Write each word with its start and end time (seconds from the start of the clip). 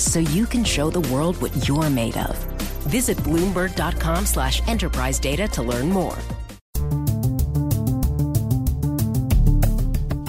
so 0.00 0.20
you 0.20 0.46
can 0.46 0.64
show 0.64 0.90
the 0.90 1.00
world 1.12 1.40
what 1.40 1.68
you're 1.68 1.90
made 1.90 2.16
of. 2.16 2.36
Visit 2.88 3.16
Bloomberg.com 3.18 4.26
slash 4.26 4.66
enterprise 4.68 5.18
data 5.18 5.48
to 5.48 5.62
learn 5.62 5.88
more. 5.88 6.16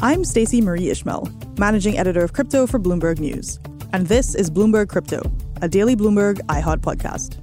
I'm 0.02 0.24
Stacey 0.24 0.62
Marie 0.62 0.90
Ishmael, 0.90 1.30
managing 1.58 1.98
editor 1.98 2.24
of 2.24 2.32
crypto 2.32 2.66
for 2.66 2.80
Bloomberg 2.80 3.20
News. 3.20 3.60
And 3.92 4.08
this 4.08 4.34
is 4.34 4.50
Bloomberg 4.50 4.88
Crypto, 4.88 5.22
a 5.62 5.68
daily 5.68 5.96
Bloomberg 5.96 6.40
iHeart 6.48 6.80
podcast. 6.80 7.38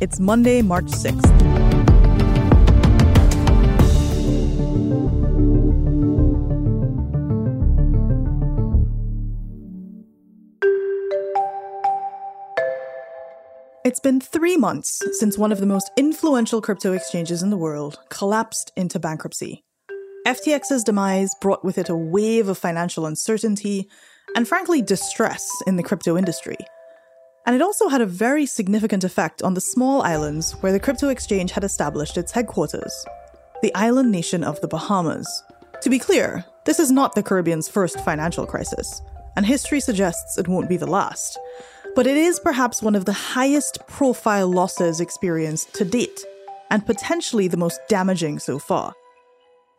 It's 0.00 0.18
Monday, 0.18 0.62
March 0.62 0.86
6th. 0.86 1.59
It's 14.00 14.08
been 14.08 14.18
three 14.22 14.56
months 14.56 15.02
since 15.18 15.36
one 15.36 15.52
of 15.52 15.60
the 15.60 15.66
most 15.66 15.90
influential 15.94 16.62
crypto 16.62 16.94
exchanges 16.94 17.42
in 17.42 17.50
the 17.50 17.58
world 17.58 17.98
collapsed 18.08 18.72
into 18.74 18.98
bankruptcy. 18.98 19.62
FTX's 20.26 20.84
demise 20.84 21.34
brought 21.42 21.62
with 21.66 21.76
it 21.76 21.90
a 21.90 21.94
wave 21.94 22.48
of 22.48 22.56
financial 22.56 23.04
uncertainty 23.04 23.90
and, 24.34 24.48
frankly, 24.48 24.80
distress 24.80 25.46
in 25.66 25.76
the 25.76 25.82
crypto 25.82 26.16
industry. 26.16 26.56
And 27.44 27.54
it 27.54 27.60
also 27.60 27.90
had 27.90 28.00
a 28.00 28.06
very 28.06 28.46
significant 28.46 29.04
effect 29.04 29.42
on 29.42 29.52
the 29.52 29.60
small 29.60 30.00
islands 30.00 30.52
where 30.62 30.72
the 30.72 30.80
crypto 30.80 31.10
exchange 31.10 31.50
had 31.50 31.62
established 31.62 32.16
its 32.16 32.32
headquarters 32.32 33.04
the 33.60 33.74
island 33.74 34.10
nation 34.10 34.42
of 34.42 34.58
the 34.62 34.68
Bahamas. 34.68 35.44
To 35.82 35.90
be 35.90 35.98
clear, 35.98 36.46
this 36.64 36.80
is 36.80 36.90
not 36.90 37.14
the 37.14 37.22
Caribbean's 37.22 37.68
first 37.68 38.00
financial 38.00 38.46
crisis, 38.46 39.02
and 39.36 39.44
history 39.44 39.78
suggests 39.78 40.38
it 40.38 40.48
won't 40.48 40.70
be 40.70 40.78
the 40.78 40.86
last. 40.86 41.38
But 41.94 42.06
it 42.06 42.16
is 42.16 42.40
perhaps 42.40 42.82
one 42.82 42.94
of 42.94 43.04
the 43.04 43.12
highest 43.12 43.78
profile 43.86 44.48
losses 44.48 45.00
experienced 45.00 45.74
to 45.74 45.84
date, 45.84 46.24
and 46.70 46.86
potentially 46.86 47.48
the 47.48 47.56
most 47.56 47.80
damaging 47.88 48.38
so 48.38 48.58
far 48.58 48.94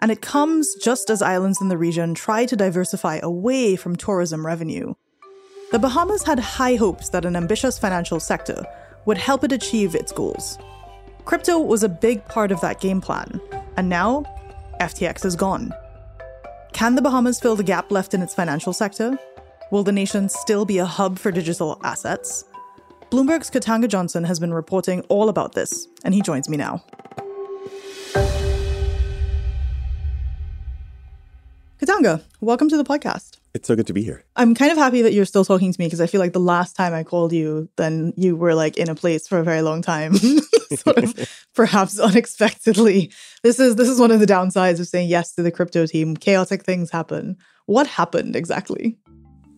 and 0.02 0.12
it 0.12 0.22
comes 0.22 0.76
just 0.76 1.10
as 1.10 1.22
islands 1.22 1.62
in 1.62 1.70
the 1.70 1.78
region 1.78 2.14
try 2.14 2.46
to 2.46 2.56
diversify 2.56 3.20
away 3.22 3.76
from 3.76 3.96
tourism 3.96 4.46
revenue. 4.46 4.94
The 5.72 5.80
Bahamas 5.80 6.24
had 6.24 6.40
high 6.40 6.76
hopes 6.76 7.10
that 7.10 7.24
an 7.24 7.36
ambitious 7.36 7.78
financial 7.78 8.20
sector 8.20 8.66
would 9.06 9.18
help 9.18 9.44
it 9.44 9.52
achieve 9.52 9.96
its 9.96 10.12
goals. 10.12 10.58
Crypto 11.24 11.60
was 11.60 11.84
a 11.84 11.90
big 11.90 12.26
part 12.26 12.52
of 12.52 12.60
that 12.62 12.82
game 12.82 13.00
plan, 13.00 13.40
and 13.78 13.88
now 13.88 14.24
FTX 14.82 15.24
is 15.24 15.36
gone. 15.36 15.72
Can 16.74 16.96
the 16.96 17.02
Bahamas 17.02 17.40
fill 17.40 17.56
the 17.56 17.64
gap 17.64 17.92
left 17.92 18.14
in 18.14 18.22
its 18.22 18.34
financial 18.34 18.74
sector? 18.74 19.18
Will 19.72 19.84
the 19.84 19.94
nation 19.94 20.28
still 20.28 20.66
be 20.66 20.80
a 20.80 20.86
hub 20.86 21.18
for 21.18 21.32
digital 21.32 21.80
assets? 21.82 22.44
Bloomberg's 23.10 23.50
Katanga 23.50 23.88
Johnson 23.88 24.26
has 24.26 24.38
been 24.38 24.54
reporting 24.54 25.00
all 25.08 25.30
about 25.30 25.54
this, 25.54 25.88
and 26.04 26.14
he 26.14 26.22
joins 26.22 26.50
me 26.50 26.58
now. 26.58 26.84
Katanga, 31.80 32.22
welcome 32.42 32.68
to 32.68 32.76
the 32.76 32.84
podcast. 32.84 33.38
It's 33.54 33.66
so 33.66 33.78
good 33.78 33.88
to 33.88 33.94
be 33.94 34.04
here. 34.04 34.26
I'm 34.36 34.56
kind 34.56 34.74
of 34.74 34.78
happy 34.78 35.02
that 35.04 35.14
you're 35.14 35.24
still 35.24 35.46
talking 35.46 35.72
to 35.72 35.80
me 35.80 35.86
because 35.86 36.02
I 36.02 36.08
feel 36.08 36.20
like 36.20 36.34
the 36.34 36.40
last 36.40 36.76
time 36.76 36.94
I 36.94 37.06
called 37.06 37.32
you, 37.32 37.70
then 37.78 38.14
you 38.18 38.36
were 38.36 38.54
like 38.54 38.76
in 38.76 38.90
a 38.90 38.96
place 38.96 39.26
for 39.26 39.40
a 39.40 39.44
very 39.44 39.62
long 39.62 39.82
time, 39.82 40.16
sort 40.76 40.98
of 40.98 41.30
perhaps 41.56 41.98
unexpectedly. 41.98 43.10
This 43.42 43.58
is 43.58 43.78
this 43.78 43.88
is 43.88 44.02
one 44.02 44.12
of 44.12 44.20
the 44.20 44.26
downsides 44.26 44.82
of 44.82 44.88
saying 44.88 45.08
yes 45.08 45.34
to 45.36 45.44
the 45.44 45.52
crypto 45.52 45.86
team. 45.86 46.18
Chaotic 46.18 46.64
things 46.64 46.92
happen. 46.92 47.38
What 47.68 47.88
happened 47.88 48.36
exactly? 48.36 48.98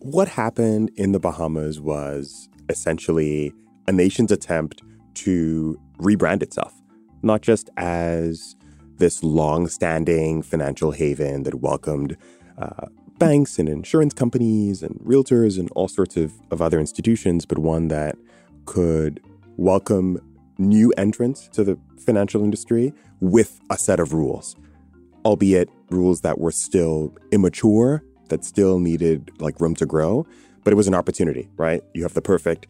What 0.04 0.28
happened 0.28 0.90
in 0.96 1.12
the 1.12 1.18
Bahamas 1.18 1.80
was 1.80 2.50
essentially 2.68 3.54
a 3.88 3.92
nation's 3.92 4.30
attempt 4.30 4.82
to 5.14 5.80
rebrand 5.96 6.42
itself, 6.42 6.74
not 7.22 7.40
just 7.40 7.70
as 7.78 8.54
this 8.98 9.24
long-standing 9.24 10.42
financial 10.42 10.90
haven 10.90 11.44
that 11.44 11.54
welcomed 11.54 12.18
uh, 12.58 12.88
banks 13.16 13.58
and 13.58 13.66
insurance 13.66 14.12
companies 14.12 14.82
and 14.82 15.00
realtors 15.00 15.58
and 15.58 15.70
all 15.70 15.88
sorts 15.88 16.18
of, 16.18 16.34
of 16.50 16.60
other 16.60 16.78
institutions, 16.78 17.46
but 17.46 17.56
one 17.56 17.88
that 17.88 18.14
could 18.66 19.22
welcome 19.56 20.20
new 20.58 20.92
entrants 20.98 21.48
to 21.48 21.64
the 21.64 21.78
financial 22.04 22.44
industry 22.44 22.92
with 23.20 23.58
a 23.70 23.78
set 23.78 23.98
of 24.00 24.12
rules, 24.12 24.54
albeit 25.24 25.70
rules 25.88 26.20
that 26.20 26.38
were 26.38 26.52
still 26.52 27.16
immature, 27.32 28.04
that 28.28 28.44
still 28.44 28.78
needed 28.78 29.30
like 29.38 29.60
room 29.60 29.74
to 29.76 29.86
grow. 29.86 30.26
But 30.62 30.72
it 30.72 30.76
was 30.76 30.88
an 30.88 30.94
opportunity, 30.94 31.48
right? 31.56 31.82
You 31.92 32.02
have 32.02 32.14
the 32.14 32.22
perfect 32.22 32.66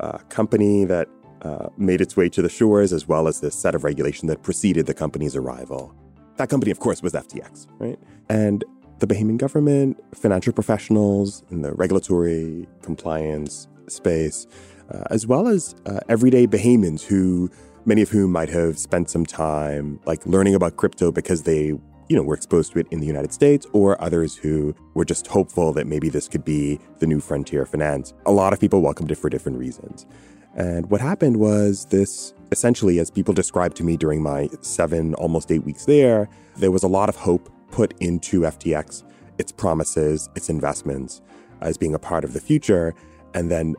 uh, 0.00 0.18
company 0.28 0.84
that 0.84 1.08
uh, 1.42 1.68
made 1.76 2.00
its 2.00 2.16
way 2.16 2.28
to 2.30 2.40
the 2.40 2.48
shores, 2.48 2.92
as 2.92 3.06
well 3.06 3.28
as 3.28 3.40
this 3.40 3.54
set 3.54 3.74
of 3.74 3.84
regulation 3.84 4.28
that 4.28 4.42
preceded 4.42 4.86
the 4.86 4.94
company's 4.94 5.36
arrival. 5.36 5.94
That 6.36 6.48
company, 6.48 6.70
of 6.70 6.80
course, 6.80 7.02
was 7.02 7.12
FTX, 7.12 7.66
right? 7.78 7.98
And 8.28 8.64
the 8.98 9.06
Bahamian 9.06 9.36
government, 9.36 10.02
financial 10.14 10.52
professionals 10.52 11.42
in 11.50 11.62
the 11.62 11.72
regulatory 11.72 12.66
compliance 12.82 13.68
space, 13.88 14.46
uh, 14.92 15.04
as 15.10 15.26
well 15.26 15.48
as 15.48 15.74
uh, 15.86 16.00
everyday 16.08 16.46
Bahamians 16.46 17.02
who, 17.02 17.50
many 17.84 18.02
of 18.02 18.08
whom 18.08 18.32
might 18.32 18.48
have 18.48 18.78
spent 18.78 19.10
some 19.10 19.26
time 19.26 20.00
like 20.06 20.24
learning 20.26 20.54
about 20.54 20.76
crypto 20.76 21.12
because 21.12 21.42
they 21.42 21.72
you 22.08 22.16
know, 22.16 22.22
were 22.22 22.34
exposed 22.34 22.72
to 22.72 22.78
it 22.78 22.86
in 22.90 23.00
the 23.00 23.06
United 23.06 23.32
States, 23.32 23.66
or 23.72 24.00
others 24.02 24.36
who 24.36 24.74
were 24.94 25.04
just 25.04 25.26
hopeful 25.26 25.72
that 25.72 25.86
maybe 25.86 26.08
this 26.08 26.28
could 26.28 26.44
be 26.44 26.78
the 26.98 27.06
new 27.06 27.20
frontier 27.20 27.62
of 27.62 27.68
finance. 27.68 28.12
A 28.26 28.32
lot 28.32 28.52
of 28.52 28.60
people 28.60 28.80
welcomed 28.80 29.10
it 29.10 29.16
for 29.16 29.28
different 29.30 29.58
reasons. 29.58 30.06
And 30.54 30.88
what 30.90 31.00
happened 31.00 31.38
was 31.38 31.86
this 31.86 32.32
essentially, 32.52 33.00
as 33.00 33.10
people 33.10 33.34
described 33.34 33.76
to 33.78 33.84
me 33.84 33.96
during 33.96 34.22
my 34.22 34.48
seven, 34.60 35.14
almost 35.14 35.50
eight 35.50 35.64
weeks 35.64 35.84
there, 35.86 36.28
there 36.56 36.70
was 36.70 36.84
a 36.84 36.88
lot 36.88 37.08
of 37.08 37.16
hope 37.16 37.50
put 37.70 37.94
into 38.00 38.42
FTX, 38.42 39.02
its 39.38 39.50
promises, 39.50 40.28
its 40.36 40.48
investments 40.48 41.20
as 41.60 41.76
being 41.76 41.94
a 41.94 41.98
part 41.98 42.22
of 42.22 42.32
the 42.32 42.40
future. 42.40 42.94
And 43.34 43.50
then 43.50 43.74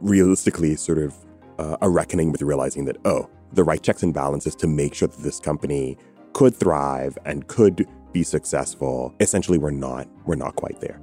realistically, 0.00 0.76
sort 0.76 0.98
of 0.98 1.14
uh, 1.58 1.76
a 1.82 1.90
reckoning 1.90 2.30
with 2.30 2.42
realizing 2.42 2.84
that, 2.84 2.96
oh, 3.04 3.28
the 3.52 3.64
right 3.64 3.82
checks 3.82 4.04
and 4.04 4.14
balances 4.14 4.54
to 4.54 4.68
make 4.68 4.94
sure 4.94 5.08
that 5.08 5.22
this 5.22 5.40
company 5.40 5.98
could 6.32 6.54
thrive 6.54 7.18
and 7.24 7.46
could 7.46 7.86
be 8.12 8.22
successful. 8.22 9.14
Essentially 9.20 9.58
we're 9.58 9.70
not 9.70 10.08
we're 10.26 10.34
not 10.34 10.56
quite 10.56 10.80
there. 10.80 11.00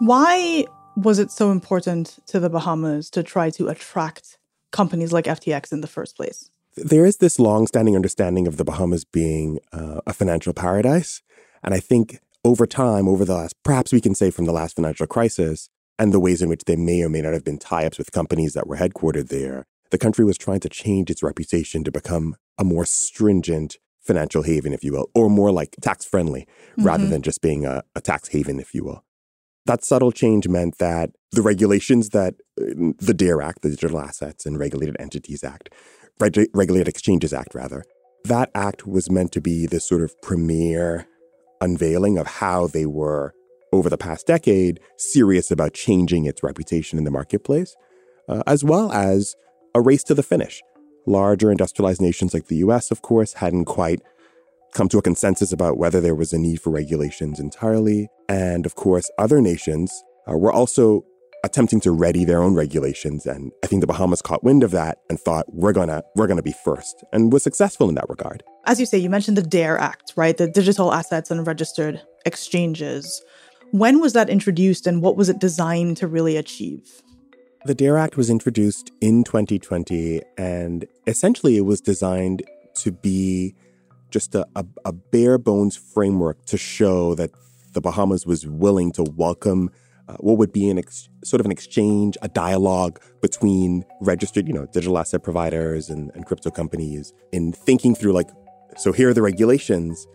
Why 0.00 0.66
was 0.96 1.18
it 1.18 1.30
so 1.30 1.50
important 1.50 2.18
to 2.26 2.40
the 2.40 2.50
Bahamas 2.50 3.10
to 3.10 3.22
try 3.22 3.50
to 3.50 3.68
attract 3.68 4.38
companies 4.70 5.12
like 5.12 5.24
FTX 5.24 5.72
in 5.72 5.80
the 5.80 5.86
first 5.86 6.16
place? 6.16 6.50
There 6.76 7.06
is 7.06 7.18
this 7.18 7.38
long-standing 7.38 7.94
understanding 7.94 8.46
of 8.46 8.56
the 8.56 8.64
Bahamas 8.64 9.04
being 9.04 9.60
uh, 9.72 10.00
a 10.06 10.12
financial 10.12 10.52
paradise, 10.52 11.22
and 11.62 11.72
I 11.72 11.78
think 11.78 12.18
over 12.44 12.66
time, 12.66 13.08
over 13.08 13.24
the 13.24 13.34
last, 13.34 13.54
perhaps 13.62 13.92
we 13.92 14.00
can 14.00 14.14
say 14.14 14.30
from 14.30 14.44
the 14.44 14.52
last 14.52 14.76
financial 14.76 15.06
crisis, 15.06 15.68
and 15.98 16.12
the 16.12 16.20
ways 16.20 16.42
in 16.42 16.48
which 16.48 16.64
there 16.64 16.76
may 16.76 17.02
or 17.02 17.08
may 17.08 17.22
not 17.22 17.32
have 17.32 17.44
been 17.44 17.58
tie-ups 17.58 17.98
with 17.98 18.10
companies 18.10 18.54
that 18.54 18.66
were 18.66 18.76
headquartered 18.76 19.28
there, 19.28 19.64
the 19.90 19.98
country 19.98 20.24
was 20.24 20.36
trying 20.36 20.60
to 20.60 20.68
change 20.68 21.10
its 21.10 21.22
reputation 21.22 21.84
to 21.84 21.92
become 21.92 22.36
a 22.58 22.64
more 22.64 22.84
stringent 22.84 23.76
financial 24.00 24.42
haven, 24.42 24.72
if 24.72 24.84
you 24.84 24.92
will, 24.92 25.10
or 25.14 25.30
more 25.30 25.50
like 25.50 25.76
tax-friendly, 25.80 26.42
mm-hmm. 26.42 26.84
rather 26.84 27.06
than 27.06 27.22
just 27.22 27.40
being 27.40 27.64
a, 27.64 27.82
a 27.94 28.00
tax 28.00 28.28
haven, 28.28 28.60
if 28.60 28.74
you 28.74 28.84
will. 28.84 29.02
That 29.66 29.82
subtle 29.82 30.12
change 30.12 30.46
meant 30.46 30.76
that 30.78 31.10
the 31.32 31.40
regulations 31.40 32.10
that 32.10 32.34
uh, 32.60 32.92
the 32.98 33.14
DARE 33.14 33.40
Act, 33.40 33.62
the 33.62 33.70
Digital 33.70 33.98
Assets 33.98 34.44
and 34.44 34.58
Regulated 34.58 34.96
Entities 35.00 35.42
Act, 35.42 35.70
Reg- 36.20 36.50
Regulated 36.52 36.88
Exchanges 36.88 37.32
Act, 37.32 37.54
rather. 37.54 37.82
That 38.24 38.50
act 38.54 38.86
was 38.86 39.10
meant 39.10 39.32
to 39.32 39.40
be 39.40 39.66
this 39.66 39.88
sort 39.88 40.02
of 40.02 40.20
premier 40.22 41.06
unveiling 41.60 42.18
of 42.18 42.26
how 42.26 42.66
they 42.66 42.86
were, 42.86 43.34
over 43.72 43.90
the 43.90 43.98
past 43.98 44.26
decade, 44.26 44.80
serious 44.98 45.50
about 45.50 45.72
changing 45.72 46.26
its 46.26 46.42
reputation 46.42 46.98
in 46.98 47.04
the 47.04 47.10
marketplace, 47.10 47.74
uh, 48.28 48.42
as 48.46 48.62
well 48.62 48.92
as 48.92 49.34
a 49.74 49.80
race 49.80 50.04
to 50.04 50.14
the 50.14 50.22
finish. 50.22 50.62
Larger 51.06 51.50
industrialized 51.50 52.00
nations 52.00 52.34
like 52.34 52.46
the 52.46 52.56
US, 52.56 52.90
of 52.90 53.02
course, 53.02 53.34
hadn't 53.34 53.66
quite 53.66 54.00
come 54.74 54.88
to 54.88 54.98
a 54.98 55.02
consensus 55.02 55.52
about 55.52 55.78
whether 55.78 56.00
there 56.00 56.14
was 56.14 56.32
a 56.32 56.38
need 56.38 56.60
for 56.60 56.70
regulations 56.70 57.38
entirely. 57.38 58.08
And 58.28 58.66
of 58.66 58.74
course, 58.74 59.10
other 59.18 59.40
nations 59.40 59.92
uh, 60.28 60.36
were 60.36 60.52
also 60.52 61.04
attempting 61.44 61.78
to 61.78 61.92
ready 61.92 62.24
their 62.24 62.42
own 62.42 62.54
regulations. 62.54 63.26
And 63.26 63.52
I 63.62 63.66
think 63.66 63.82
the 63.82 63.86
Bahamas 63.86 64.22
caught 64.22 64.42
wind 64.42 64.64
of 64.64 64.70
that 64.72 64.98
and 65.10 65.20
thought, 65.20 65.44
we're 65.48 65.74
gonna, 65.74 66.02
we're 66.16 66.26
gonna 66.26 66.42
be 66.42 66.54
first, 66.64 67.04
and 67.12 67.32
was 67.32 67.42
successful 67.42 67.88
in 67.88 67.94
that 67.96 68.08
regard. 68.08 68.42
As 68.64 68.80
you 68.80 68.86
say, 68.86 68.98
you 68.98 69.10
mentioned 69.10 69.36
the 69.36 69.42
DARE 69.42 69.78
Act, 69.78 70.14
right? 70.16 70.36
The 70.36 70.48
Digital 70.48 70.92
Assets 70.92 71.30
and 71.30 71.46
Registered 71.46 72.00
Exchanges. 72.24 73.22
When 73.72 74.00
was 74.00 74.14
that 74.14 74.30
introduced 74.30 74.86
and 74.86 75.02
what 75.02 75.16
was 75.16 75.28
it 75.28 75.38
designed 75.38 75.98
to 75.98 76.06
really 76.06 76.36
achieve? 76.36 77.02
The 77.66 77.74
DARE 77.74 77.96
Act 77.96 78.18
was 78.18 78.28
introduced 78.28 78.92
in 79.00 79.24
2020, 79.24 80.20
and 80.36 80.84
essentially 81.06 81.56
it 81.56 81.62
was 81.62 81.80
designed 81.80 82.42
to 82.74 82.92
be 82.92 83.54
just 84.10 84.34
a, 84.34 84.46
a, 84.54 84.66
a, 84.84 84.92
bare 84.92 85.38
bones 85.38 85.74
framework 85.74 86.44
to 86.44 86.58
show 86.58 87.14
that 87.14 87.30
the 87.72 87.80
Bahamas 87.80 88.26
was 88.26 88.46
willing 88.46 88.92
to 88.92 89.02
welcome 89.02 89.70
uh, 90.08 90.16
what 90.16 90.36
would 90.36 90.52
be 90.52 90.68
an 90.68 90.76
ex- 90.76 91.08
sort 91.24 91.40
of 91.40 91.46
an 91.46 91.52
exchange, 91.52 92.18
a 92.20 92.28
dialogue 92.28 93.00
between 93.22 93.86
registered, 94.02 94.46
you 94.46 94.52
know, 94.52 94.66
digital 94.66 94.98
asset 94.98 95.22
providers 95.22 95.88
and, 95.88 96.10
and 96.14 96.26
crypto 96.26 96.50
companies 96.50 97.14
in 97.32 97.50
thinking 97.50 97.94
through 97.94 98.12
like, 98.12 98.28
so 98.76 98.92
here 98.92 99.08
are 99.08 99.14
the 99.14 99.22
regulations. 99.22 100.06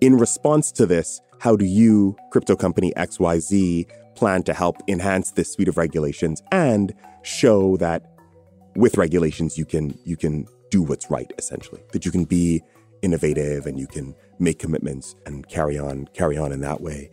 In 0.00 0.16
response 0.16 0.70
to 0.72 0.86
this, 0.86 1.20
how 1.40 1.56
do 1.56 1.64
you, 1.64 2.16
crypto 2.30 2.54
company 2.54 2.92
XYZ, 2.96 3.84
plan 4.18 4.42
to 4.44 4.54
help 4.54 4.76
enhance 4.88 5.32
this 5.32 5.52
suite 5.52 5.68
of 5.68 5.76
regulations 5.76 6.42
and 6.52 6.92
show 7.22 7.76
that 7.78 8.02
with 8.76 8.96
regulations 8.96 9.58
you 9.58 9.64
can 9.64 9.98
you 10.04 10.16
can 10.16 10.46
do 10.70 10.82
what's 10.82 11.10
right 11.10 11.32
essentially. 11.38 11.80
That 11.92 12.04
you 12.04 12.12
can 12.12 12.24
be 12.24 12.62
innovative 13.02 13.66
and 13.66 13.78
you 13.78 13.86
can 13.86 14.14
make 14.38 14.58
commitments 14.58 15.14
and 15.26 15.48
carry 15.48 15.78
on 15.78 16.08
carry 16.14 16.36
on 16.36 16.52
in 16.52 16.60
that 16.60 16.80
way. 16.80 17.10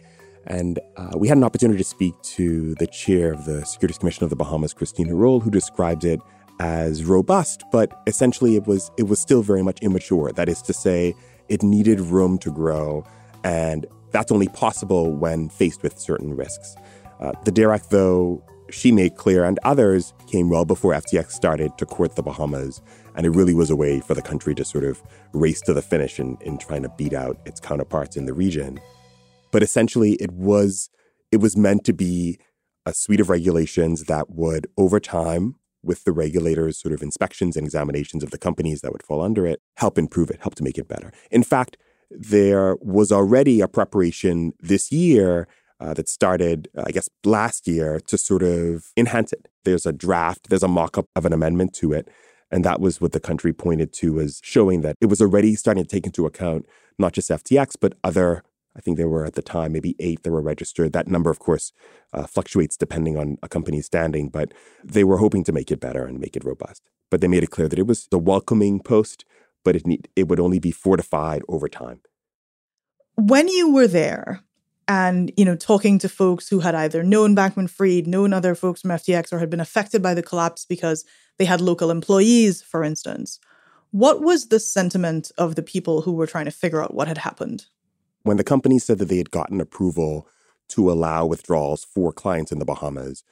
And 0.47 0.79
uh, 0.97 1.13
we 1.17 1.27
had 1.27 1.37
an 1.37 1.43
opportunity 1.43 1.79
to 1.79 1.89
speak 1.97 2.13
to 2.37 2.75
the 2.75 2.87
chair 2.87 3.33
of 3.33 3.45
the 3.45 3.65
Securities 3.65 3.97
Commission 3.97 4.23
of 4.23 4.29
the 4.29 4.35
Bahamas, 4.35 4.73
Christina 4.73 5.15
Rolle, 5.15 5.39
who 5.39 5.49
described 5.49 6.03
it 6.03 6.19
as 6.59 7.03
robust, 7.03 7.63
but 7.71 7.91
essentially 8.07 8.55
it 8.55 8.65
was 8.65 8.91
it 8.97 9.03
was 9.03 9.19
still 9.19 9.41
very 9.41 9.63
much 9.63 9.79
immature. 9.81 10.31
That 10.31 10.47
is 10.49 10.61
to 10.63 10.73
say, 10.73 11.15
it 11.49 11.63
needed 11.63 11.99
room 11.99 12.37
to 12.39 12.51
grow, 12.51 13.03
and 13.45 13.85
that's 14.11 14.31
only 14.31 14.47
possible 14.47 15.11
when 15.11 15.49
faced 15.49 15.83
with 15.83 15.99
certain 15.99 16.35
risks. 16.35 16.75
Uh, 17.19 17.31
the 17.43 17.51
DARE 17.51 17.71
Act, 17.71 17.91
though, 17.91 18.43
she 18.71 18.91
made 18.91 19.15
clear, 19.15 19.45
and 19.45 19.59
others 19.63 20.13
came 20.27 20.49
well 20.49 20.65
before 20.65 20.93
FTX 20.93 21.31
started 21.31 21.77
to 21.77 21.85
court 21.85 22.15
the 22.15 22.23
Bahamas. 22.23 22.81
And 23.15 23.25
it 23.25 23.29
really 23.29 23.53
was 23.53 23.69
a 23.69 23.75
way 23.75 23.99
for 24.01 24.15
the 24.15 24.21
country 24.21 24.55
to 24.55 24.65
sort 24.65 24.83
of 24.83 25.01
race 25.33 25.61
to 25.61 25.73
the 25.73 25.83
finish 25.83 26.19
in, 26.19 26.37
in 26.41 26.57
trying 26.57 26.81
to 26.81 26.89
beat 26.97 27.13
out 27.13 27.37
its 27.45 27.59
counterparts 27.59 28.17
in 28.17 28.25
the 28.25 28.33
region. 28.33 28.79
But 29.51 29.61
essentially, 29.61 30.13
it 30.13 30.31
was 30.31 30.89
it 31.31 31.37
was 31.37 31.55
meant 31.55 31.83
to 31.85 31.93
be 31.93 32.39
a 32.85 32.93
suite 32.93 33.19
of 33.19 33.29
regulations 33.29 34.05
that 34.05 34.29
would, 34.31 34.67
over 34.75 34.99
time, 34.99 35.55
with 35.83 36.03
the 36.03 36.11
regulators' 36.11 36.79
sort 36.79 36.93
of 36.93 37.03
inspections 37.03 37.55
and 37.55 37.65
examinations 37.65 38.23
of 38.23 38.31
the 38.31 38.37
companies 38.37 38.81
that 38.81 38.91
would 38.91 39.03
fall 39.03 39.21
under 39.21 39.45
it, 39.45 39.61
help 39.77 39.97
improve 39.97 40.31
it, 40.31 40.39
help 40.41 40.55
to 40.55 40.63
make 40.63 40.77
it 40.77 40.87
better. 40.87 41.11
In 41.29 41.43
fact, 41.43 41.77
there 42.09 42.75
was 42.81 43.11
already 43.11 43.61
a 43.61 43.67
preparation 43.67 44.53
this 44.59 44.91
year 44.91 45.47
uh, 45.79 45.93
that 45.93 46.07
started, 46.07 46.69
I 46.77 46.91
guess, 46.91 47.09
last 47.23 47.67
year 47.67 47.99
to 48.07 48.17
sort 48.17 48.43
of 48.43 48.85
enhance 48.95 49.33
it. 49.33 49.47
There's 49.65 49.85
a 49.85 49.93
draft, 49.93 50.49
there's 50.49 50.63
a 50.63 50.67
mock 50.67 50.97
up 50.97 51.07
of 51.15 51.25
an 51.25 51.33
amendment 51.33 51.73
to 51.75 51.93
it. 51.93 52.07
And 52.51 52.63
that 52.63 52.79
was 52.79 53.01
what 53.01 53.11
the 53.11 53.19
country 53.19 53.53
pointed 53.53 53.91
to 53.93 54.19
as 54.19 54.39
showing 54.43 54.81
that 54.81 54.95
it 55.01 55.07
was 55.07 55.21
already 55.21 55.55
starting 55.55 55.83
to 55.83 55.89
take 55.89 56.05
into 56.05 56.25
account 56.25 56.65
not 56.97 57.13
just 57.13 57.29
FTX, 57.29 57.75
but 57.79 57.93
other, 58.03 58.43
I 58.77 58.81
think 58.81 58.97
there 58.97 59.09
were 59.09 59.25
at 59.25 59.33
the 59.33 59.41
time 59.41 59.73
maybe 59.73 59.95
eight 59.99 60.23
that 60.23 60.31
were 60.31 60.41
registered. 60.41 60.93
That 60.93 61.07
number, 61.07 61.29
of 61.29 61.39
course, 61.39 61.73
uh, 62.13 62.27
fluctuates 62.27 62.77
depending 62.77 63.17
on 63.17 63.37
a 63.43 63.49
company's 63.49 63.87
standing, 63.87 64.29
but 64.29 64.53
they 64.83 65.03
were 65.03 65.17
hoping 65.17 65.43
to 65.45 65.51
make 65.51 65.71
it 65.71 65.79
better 65.79 66.05
and 66.05 66.19
make 66.19 66.37
it 66.37 66.45
robust. 66.45 66.81
But 67.11 67.21
they 67.21 67.27
made 67.27 67.43
it 67.43 67.51
clear 67.51 67.67
that 67.67 67.79
it 67.79 67.87
was 67.87 68.07
a 68.11 68.17
welcoming 68.17 68.79
post, 68.79 69.25
but 69.65 69.75
it, 69.75 69.85
need, 69.85 70.07
it 70.15 70.29
would 70.29 70.39
only 70.39 70.59
be 70.59 70.71
fortified 70.71 71.41
over 71.49 71.67
time. 71.67 71.99
When 73.15 73.49
you 73.49 73.73
were 73.73 73.87
there, 73.87 74.41
and 74.87 75.31
you 75.35 75.43
know 75.43 75.55
talking 75.55 75.97
to 75.99 76.07
folks 76.07 76.47
who 76.47 76.59
had 76.59 76.75
either 76.75 77.03
known 77.03 77.35
bankman 77.35 77.67
fried 77.67 78.05
known 78.05 78.33
other 78.33 78.53
folks 78.53 78.81
from 78.81 78.91
ftx 78.91 79.33
or 79.33 79.39
had 79.39 79.49
been 79.49 79.59
affected 79.59 79.99
by 79.99 80.13
the 80.13 80.21
collapse 80.21 80.63
because 80.63 81.03
they 81.39 81.45
had 81.45 81.59
local 81.59 81.89
employees 81.89 82.61
for 82.61 82.83
instance 82.83 83.39
what 83.89 84.21
was 84.21 84.49
the 84.49 84.59
sentiment 84.59 85.31
of 85.39 85.55
the 85.55 85.63
people 85.63 86.01
who 86.01 86.11
were 86.11 86.27
trying 86.27 86.45
to 86.45 86.51
figure 86.51 86.83
out 86.83 86.93
what 86.93 87.07
had 87.07 87.17
happened 87.17 87.65
when 88.21 88.37
the 88.37 88.43
company 88.43 88.77
said 88.77 88.99
that 88.99 89.05
they 89.05 89.17
had 89.17 89.31
gotten 89.31 89.59
approval 89.59 90.27
to 90.67 90.91
allow 90.91 91.25
withdrawals 91.25 91.83
for 91.83 92.13
clients 92.13 92.51
in 92.51 92.59
the 92.59 92.65
bahamas 92.65 93.23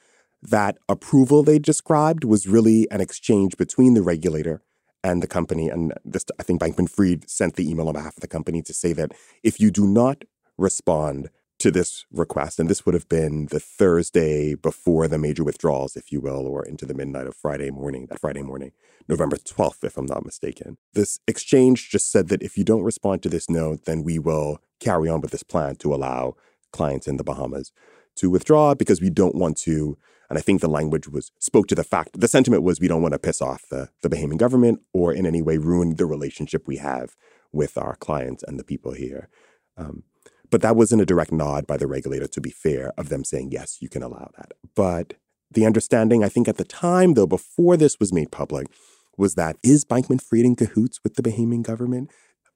that 0.42 0.76
approval 0.88 1.44
they 1.44 1.60
described 1.60 2.24
was 2.24 2.48
really 2.48 2.90
an 2.90 3.00
exchange 3.00 3.56
between 3.56 3.94
the 3.94 4.02
regulator 4.02 4.60
and 5.04 5.22
the 5.22 5.28
company 5.28 5.68
and 5.68 5.92
this 6.04 6.24
i 6.40 6.42
think 6.42 6.60
bankman 6.60 6.90
fried 6.90 7.28
sent 7.30 7.54
the 7.54 7.70
email 7.70 7.86
on 7.86 7.94
behalf 7.94 8.16
of 8.16 8.20
the 8.20 8.26
company 8.26 8.60
to 8.62 8.74
say 8.74 8.92
that 8.92 9.12
if 9.44 9.60
you 9.60 9.70
do 9.70 9.86
not 9.86 10.24
respond 10.58 11.28
to 11.58 11.70
this 11.70 12.04
request. 12.12 12.58
And 12.58 12.68
this 12.68 12.84
would 12.84 12.94
have 12.94 13.08
been 13.08 13.46
the 13.46 13.60
Thursday 13.60 14.54
before 14.54 15.08
the 15.08 15.18
major 15.18 15.44
withdrawals, 15.44 15.96
if 15.96 16.12
you 16.12 16.20
will, 16.20 16.46
or 16.46 16.64
into 16.64 16.84
the 16.84 16.94
midnight 16.94 17.26
of 17.26 17.34
Friday 17.34 17.70
morning, 17.70 18.06
that 18.10 18.20
Friday 18.20 18.42
morning, 18.42 18.72
November 19.08 19.36
12th, 19.36 19.84
if 19.84 19.96
I'm 19.96 20.06
not 20.06 20.24
mistaken. 20.24 20.76
This 20.92 21.20
exchange 21.26 21.90
just 21.90 22.10
said 22.10 22.28
that 22.28 22.42
if 22.42 22.58
you 22.58 22.64
don't 22.64 22.82
respond 22.82 23.22
to 23.22 23.28
this 23.28 23.48
note, 23.48 23.84
then 23.84 24.02
we 24.02 24.18
will 24.18 24.58
carry 24.80 25.08
on 25.08 25.20
with 25.20 25.30
this 25.30 25.42
plan 25.42 25.76
to 25.76 25.94
allow 25.94 26.34
clients 26.72 27.06
in 27.06 27.16
the 27.16 27.24
Bahamas 27.24 27.72
to 28.16 28.30
withdraw 28.30 28.74
because 28.74 29.00
we 29.00 29.10
don't 29.10 29.34
want 29.34 29.56
to. 29.58 29.96
And 30.30 30.38
I 30.38 30.42
think 30.42 30.60
the 30.60 30.68
language 30.68 31.08
was 31.08 31.30
spoke 31.38 31.66
to 31.68 31.74
the 31.74 31.84
fact 31.84 32.18
the 32.18 32.28
sentiment 32.28 32.62
was 32.62 32.80
we 32.80 32.88
don't 32.88 33.02
want 33.02 33.12
to 33.12 33.18
piss 33.18 33.42
off 33.42 33.64
the, 33.70 33.90
the 34.02 34.08
Bahamian 34.08 34.38
government 34.38 34.80
or 34.92 35.12
in 35.12 35.26
any 35.26 35.42
way 35.42 35.58
ruin 35.58 35.96
the 35.96 36.06
relationship 36.06 36.66
we 36.66 36.76
have 36.78 37.14
with 37.52 37.76
our 37.78 37.96
clients 37.96 38.42
and 38.42 38.58
the 38.58 38.64
people 38.64 38.92
here. 38.92 39.28
Um, 39.76 40.04
but 40.50 40.62
that 40.62 40.76
wasn't 40.76 41.02
a 41.02 41.06
direct 41.06 41.32
nod 41.32 41.66
by 41.66 41.76
the 41.76 41.86
regulator, 41.86 42.26
to 42.28 42.40
be 42.40 42.50
fair, 42.50 42.92
of 42.96 43.08
them 43.08 43.24
saying, 43.24 43.50
yes, 43.50 43.78
you 43.80 43.88
can 43.88 44.02
allow 44.02 44.30
that. 44.36 44.52
But 44.74 45.14
the 45.50 45.66
understanding, 45.66 46.22
I 46.22 46.28
think 46.28 46.48
at 46.48 46.56
the 46.56 46.64
time, 46.64 47.14
though, 47.14 47.26
before 47.26 47.76
this 47.76 47.98
was 47.98 48.12
made 48.12 48.30
public, 48.30 48.68
was 49.16 49.34
that 49.34 49.56
is 49.62 49.84
Bankman 49.84 50.20
Fried 50.20 50.44
in 50.44 50.56
cahoots 50.56 51.00
with 51.02 51.14
the 51.14 51.22
Bahamian 51.22 51.62
government 51.62 52.10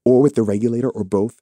or 0.04 0.20
with 0.20 0.34
the 0.34 0.42
regulator 0.42 0.90
or 0.90 1.04
both? 1.04 1.40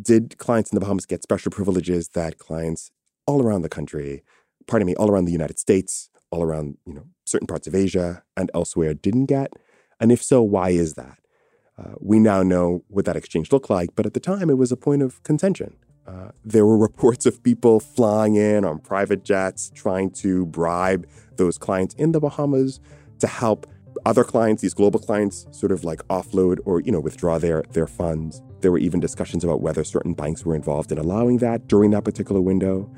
Did 0.00 0.38
clients 0.38 0.70
in 0.70 0.76
the 0.76 0.80
Bahamas 0.80 1.06
get 1.06 1.22
special 1.22 1.50
privileges 1.50 2.10
that 2.10 2.38
clients 2.38 2.90
all 3.26 3.42
around 3.42 3.62
the 3.62 3.68
country, 3.68 4.22
pardon 4.68 4.86
me, 4.86 4.94
all 4.94 5.10
around 5.10 5.24
the 5.24 5.32
United 5.32 5.58
States, 5.58 6.10
all 6.30 6.42
around, 6.42 6.76
you 6.86 6.94
know, 6.94 7.04
certain 7.26 7.46
parts 7.46 7.66
of 7.66 7.74
Asia 7.74 8.22
and 8.36 8.50
elsewhere 8.54 8.94
didn't 8.94 9.26
get? 9.26 9.52
And 10.00 10.12
if 10.12 10.22
so, 10.22 10.42
why 10.42 10.70
is 10.70 10.94
that? 10.94 11.18
Uh, 11.78 11.94
we 12.00 12.18
now 12.18 12.42
know 12.42 12.84
what 12.88 13.04
that 13.04 13.16
exchange 13.16 13.52
looked 13.52 13.70
like, 13.70 13.90
but 13.94 14.06
at 14.06 14.14
the 14.14 14.20
time 14.20 14.50
it 14.50 14.58
was 14.58 14.72
a 14.72 14.76
point 14.76 15.02
of 15.02 15.22
contention. 15.22 15.76
Uh, 16.06 16.30
there 16.44 16.66
were 16.66 16.78
reports 16.88 17.26
of 17.26 17.42
people 17.42 17.80
flying 17.80 18.34
in 18.36 18.64
on 18.64 18.78
private 18.78 19.24
jets 19.24 19.70
trying 19.74 20.10
to 20.10 20.46
bribe 20.46 21.06
those 21.36 21.58
clients 21.58 21.94
in 21.94 22.12
the 22.12 22.20
Bahamas 22.20 22.80
to 23.20 23.26
help 23.26 23.66
other 24.04 24.24
clients, 24.24 24.62
these 24.62 24.74
global 24.74 25.00
clients, 25.00 25.46
sort 25.50 25.72
of 25.72 25.84
like 25.84 26.06
offload 26.08 26.58
or 26.64 26.80
you 26.80 26.92
know 26.92 27.00
withdraw 27.00 27.38
their 27.38 27.62
their 27.72 27.86
funds. 27.86 28.42
There 28.60 28.72
were 28.72 28.78
even 28.78 29.00
discussions 29.00 29.44
about 29.44 29.60
whether 29.60 29.84
certain 29.84 30.14
banks 30.14 30.44
were 30.44 30.54
involved 30.54 30.92
in 30.92 30.98
allowing 30.98 31.38
that 31.38 31.68
during 31.68 31.90
that 31.92 32.04
particular 32.04 32.40
window. 32.40 32.90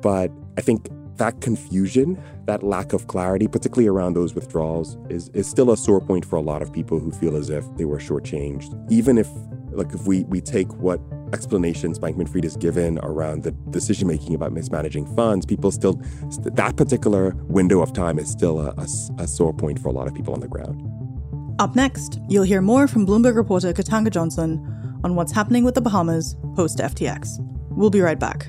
But 0.00 0.30
I 0.56 0.60
think 0.60 0.88
that 1.18 1.40
confusion, 1.40 2.20
that 2.46 2.62
lack 2.62 2.92
of 2.92 3.06
clarity, 3.06 3.46
particularly 3.46 3.88
around 3.88 4.14
those 4.14 4.34
withdrawals, 4.34 4.96
is 5.08 5.28
is 5.30 5.48
still 5.48 5.70
a 5.70 5.76
sore 5.76 6.00
point 6.00 6.24
for 6.24 6.36
a 6.36 6.40
lot 6.40 6.62
of 6.62 6.72
people 6.72 6.98
who 6.98 7.10
feel 7.10 7.36
as 7.36 7.50
if 7.50 7.64
they 7.76 7.84
were 7.84 7.98
shortchanged. 7.98 8.74
Even 8.90 9.18
if 9.18 9.28
like 9.70 9.92
if 9.92 10.06
we 10.06 10.24
we 10.24 10.40
take 10.40 10.72
what 10.74 11.00
explanations 11.32 11.98
Bankman 11.98 12.28
Fried 12.28 12.44
has 12.44 12.56
given 12.56 12.98
around 13.00 13.42
the 13.42 13.52
decision 13.70 14.08
making 14.08 14.34
about 14.34 14.52
mismanaging 14.52 15.06
funds, 15.14 15.44
people 15.44 15.70
still, 15.70 16.00
that 16.42 16.76
particular 16.76 17.34
window 17.48 17.82
of 17.82 17.92
time 17.92 18.18
is 18.18 18.30
still 18.30 18.60
a, 18.60 18.74
a, 18.78 18.86
a 19.22 19.26
sore 19.26 19.52
point 19.52 19.78
for 19.78 19.88
a 19.88 19.92
lot 19.92 20.06
of 20.06 20.14
people 20.14 20.32
on 20.32 20.40
the 20.40 20.48
ground. 20.48 20.82
Up 21.58 21.74
next, 21.74 22.20
you'll 22.28 22.44
hear 22.44 22.62
more 22.62 22.86
from 22.86 23.06
Bloomberg 23.06 23.34
reporter 23.34 23.72
Katanga 23.72 24.10
Johnson 24.10 25.00
on 25.04 25.16
what's 25.16 25.32
happening 25.32 25.64
with 25.64 25.74
the 25.74 25.80
Bahamas 25.80 26.36
post 26.54 26.78
FTX. 26.78 27.38
We'll 27.70 27.90
be 27.90 28.00
right 28.00 28.18
back. 28.18 28.48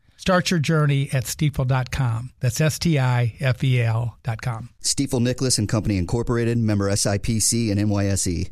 Start 0.21 0.51
your 0.51 0.59
journey 0.59 1.09
at 1.11 1.23
stifel.com. 1.23 2.29
That's 2.41 2.61
S 2.61 2.77
T 2.77 2.99
I 2.99 3.33
F 3.39 3.63
E 3.63 3.81
L.com. 3.81 4.69
Stifel 4.83 5.19
Nicolaus 5.19 5.57
and 5.57 5.67
Company 5.67 5.97
Incorporated, 5.97 6.59
member 6.59 6.91
SIPC 6.91 7.71
and 7.71 7.79
NYSE. 7.79 8.51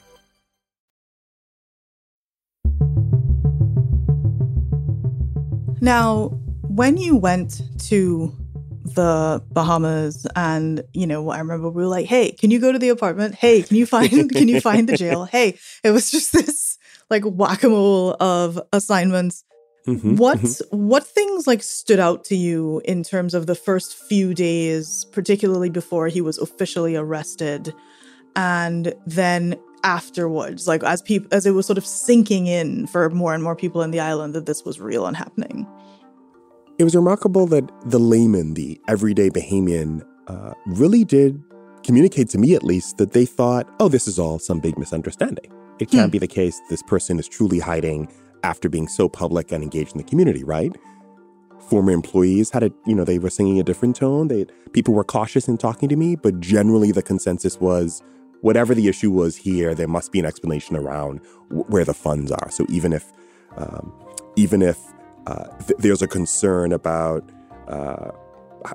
Now, 5.81 6.27
when 6.61 6.97
you 6.97 7.17
went 7.17 7.61
to 7.89 8.35
the 8.83 9.43
Bahamas 9.51 10.25
and 10.35 10.83
you 10.93 11.05
know 11.05 11.29
I 11.29 11.39
remember 11.39 11.69
we 11.69 11.83
were 11.83 11.87
like 11.87 12.07
hey 12.07 12.31
can 12.31 12.51
you 12.51 12.59
go 12.59 12.71
to 12.71 12.79
the 12.79 12.89
apartment? 12.89 13.35
Hey 13.35 13.61
can 13.61 13.77
you 13.77 13.85
find 13.85 14.09
can 14.31 14.47
you 14.47 14.59
find 14.59 14.89
the 14.89 14.97
jail? 14.97 15.25
Hey 15.25 15.57
it 15.83 15.91
was 15.91 16.11
just 16.11 16.33
this 16.33 16.77
like 17.09 17.23
whack-a-mole 17.23 18.15
of 18.19 18.59
assignments. 18.73 19.43
Mm-hmm, 19.87 20.15
what 20.15 20.39
mm-hmm. 20.39 20.77
what 20.77 21.05
things 21.05 21.47
like 21.47 21.63
stood 21.63 21.99
out 21.99 22.23
to 22.25 22.35
you 22.35 22.81
in 22.85 23.03
terms 23.03 23.33
of 23.33 23.47
the 23.47 23.55
first 23.55 23.95
few 23.95 24.33
days 24.33 25.05
particularly 25.11 25.69
before 25.69 26.07
he 26.07 26.21
was 26.21 26.37
officially 26.37 26.95
arrested? 26.95 27.73
And 28.35 28.93
then 29.05 29.59
afterwards 29.83 30.67
like 30.67 30.83
as 30.83 31.01
people 31.01 31.27
as 31.31 31.45
it 31.45 31.51
was 31.51 31.65
sort 31.65 31.77
of 31.77 31.85
sinking 31.85 32.47
in 32.47 32.85
for 32.87 33.09
more 33.09 33.33
and 33.33 33.43
more 33.43 33.55
people 33.55 33.81
in 33.81 33.91
the 33.91 33.99
island 33.99 34.33
that 34.33 34.45
this 34.45 34.63
was 34.63 34.79
real 34.79 35.07
and 35.07 35.17
happening 35.17 35.67
it 36.81 36.83
was 36.83 36.95
remarkable 36.95 37.45
that 37.45 37.69
the 37.85 37.99
layman, 37.99 38.55
the 38.55 38.81
everyday 38.87 39.29
Bahamian, 39.29 40.03
uh, 40.25 40.53
really 40.65 41.05
did 41.05 41.39
communicate 41.83 42.27
to 42.29 42.39
me 42.39 42.55
at 42.55 42.63
least 42.63 42.97
that 42.97 43.11
they 43.11 43.23
thought, 43.23 43.69
oh, 43.79 43.87
this 43.87 44.07
is 44.07 44.17
all 44.17 44.39
some 44.39 44.59
big 44.59 44.79
misunderstanding. 44.79 45.45
It 45.77 45.91
can't 45.91 46.07
hmm. 46.07 46.13
be 46.13 46.17
the 46.17 46.27
case 46.27 46.59
this 46.71 46.81
person 46.81 47.19
is 47.19 47.27
truly 47.27 47.59
hiding 47.59 48.11
after 48.43 48.67
being 48.67 48.87
so 48.87 49.07
public 49.07 49.51
and 49.51 49.63
engaged 49.63 49.91
in 49.91 49.99
the 49.99 50.03
community, 50.03 50.43
right? 50.43 50.75
Former 51.69 51.91
employees 51.91 52.49
had 52.49 52.63
a, 52.63 52.71
you 52.87 52.95
know, 52.95 53.03
they 53.03 53.19
were 53.19 53.29
singing 53.29 53.59
a 53.59 53.63
different 53.63 53.95
tone. 53.95 54.27
They 54.27 54.47
people 54.73 54.95
were 54.95 55.03
cautious 55.03 55.47
in 55.47 55.59
talking 55.59 55.87
to 55.87 55.95
me, 55.95 56.15
but 56.15 56.39
generally 56.39 56.91
the 56.91 57.03
consensus 57.03 57.59
was 57.59 58.01
whatever 58.41 58.75
the 58.75 58.87
issue 58.87 59.11
was 59.11 59.37
here, 59.37 59.73
there 59.73 59.87
must 59.87 60.11
be 60.11 60.19
an 60.19 60.25
explanation 60.25 60.75
around 60.75 61.21
w- 61.49 61.65
where 61.69 61.85
the 61.85 61.93
funds 61.93 62.31
are. 62.31 62.49
So 62.51 62.65
even 62.69 62.93
if, 62.93 63.11
um, 63.57 63.93
even 64.35 64.61
if 64.61 64.79
uh, 65.27 65.45
th- 65.59 65.79
there's 65.79 66.01
a 66.01 66.07
concern 66.07 66.73
about 66.73 67.29
uh, 67.67 68.11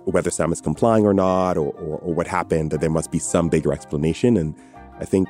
whether 0.04 0.30
Sam 0.30 0.52
is 0.52 0.60
complying 0.60 1.04
or 1.04 1.14
not, 1.14 1.56
or, 1.56 1.70
or, 1.72 1.98
or, 1.98 2.14
what 2.14 2.26
happened, 2.26 2.70
that 2.70 2.80
there 2.80 2.90
must 2.90 3.10
be 3.10 3.18
some 3.18 3.48
bigger 3.48 3.72
explanation. 3.72 4.36
And 4.36 4.54
I 4.98 5.04
think 5.04 5.28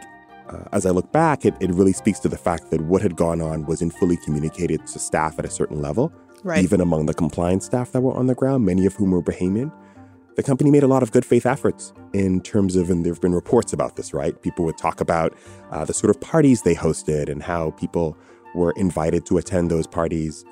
uh, 0.48 0.64
as 0.72 0.86
I 0.86 0.90
look 0.90 1.10
back, 1.12 1.44
it, 1.44 1.54
it 1.60 1.70
really 1.70 1.92
speaks 1.92 2.20
to 2.20 2.28
the 2.28 2.38
fact 2.38 2.70
that 2.70 2.80
what 2.82 3.02
had 3.02 3.16
gone 3.16 3.40
on 3.40 3.66
wasn't 3.66 3.92
fully 3.94 4.16
communicated 4.18 4.86
to 4.86 4.98
staff 4.98 5.38
at 5.38 5.44
a 5.44 5.50
certain 5.50 5.82
level, 5.82 6.12
right. 6.42 6.62
even 6.62 6.80
among 6.80 7.06
the 7.06 7.14
compliance 7.14 7.66
staff 7.66 7.92
that 7.92 8.00
were 8.00 8.14
on 8.14 8.26
the 8.26 8.34
ground, 8.34 8.64
many 8.64 8.86
of 8.86 8.94
whom 8.94 9.10
were 9.10 9.22
Bahamian. 9.22 9.72
The 10.36 10.42
company 10.42 10.70
made 10.70 10.82
a 10.82 10.86
lot 10.86 11.02
of 11.02 11.12
good 11.12 11.24
faith 11.24 11.46
efforts 11.46 11.92
in 12.12 12.42
terms 12.42 12.76
of, 12.76 12.90
and 12.90 13.04
there 13.04 13.12
have 13.12 13.22
been 13.22 13.34
reports 13.34 13.72
about 13.72 13.96
this, 13.96 14.12
right? 14.12 14.40
People 14.42 14.64
would 14.66 14.76
talk 14.76 15.00
about 15.00 15.34
uh, 15.70 15.84
the 15.84 15.94
sort 15.94 16.10
of 16.10 16.20
parties 16.20 16.62
they 16.62 16.74
hosted 16.74 17.30
and 17.30 17.42
how 17.42 17.70
people 17.72 18.16
were 18.54 18.72
invited 18.72 19.24
to 19.26 19.38
attend 19.38 19.70
those 19.70 19.86
parties 19.86 20.44